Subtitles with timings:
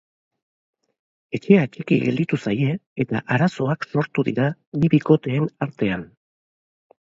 [1.37, 2.73] Etxea txiki gelditu zaie
[3.07, 6.11] eta arazoak sortu dira bi bikoteen artean.